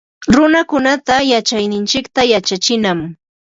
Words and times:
Runakunata 0.35 1.15
yachayninchikta 1.31 2.21
yachachinam 2.31 2.99